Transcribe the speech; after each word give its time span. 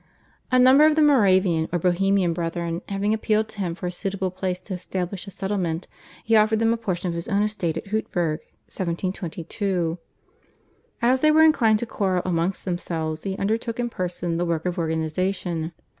A 0.51 0.57
number 0.57 0.83
of 0.87 0.95
the 0.95 1.01
Moravian 1.03 1.69
or 1.71 1.77
Bohemian 1.77 2.33
Brethren 2.33 2.81
having 2.89 3.13
appealed 3.13 3.47
to 3.49 3.59
him 3.59 3.75
for 3.75 3.85
a 3.85 3.91
suitable 3.91 4.31
place 4.31 4.59
to 4.61 4.73
establish 4.73 5.27
a 5.27 5.29
settlement, 5.29 5.87
he 6.23 6.35
offered 6.35 6.57
them 6.57 6.75
portion 6.77 7.07
of 7.09 7.13
his 7.13 7.27
estate 7.27 7.77
at 7.77 7.85
Hutberg 7.89 8.39
(1722). 8.65 9.99
As 11.03 11.21
they 11.21 11.29
were 11.29 11.43
inclined 11.43 11.77
to 11.77 11.85
quarrel 11.85 12.23
amongst 12.25 12.65
themselves 12.65 13.21
he 13.21 13.37
undertook 13.37 13.79
in 13.79 13.91
person 13.91 14.37
the 14.37 14.45
work 14.45 14.65
of 14.65 14.79
organisation. 14.79 15.71